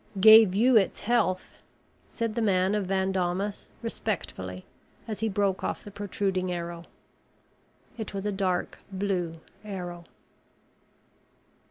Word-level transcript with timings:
"Gave 0.19 0.55
you 0.55 0.77
its 0.77 1.01
health," 1.01 1.61
said 2.07 2.33
the 2.33 2.41
man 2.41 2.73
of 2.73 2.87
Van 2.87 3.11
Daamas 3.11 3.67
respectfully 3.83 4.65
as 5.07 5.19
he 5.19 5.29
broke 5.29 5.63
off 5.63 5.83
the 5.83 5.91
protruding 5.91 6.51
arrow. 6.51 6.85
It 7.99 8.11
was 8.11 8.25
a 8.25 8.31
dark 8.31 8.79
blue 8.91 9.41
arrow. 9.63 10.05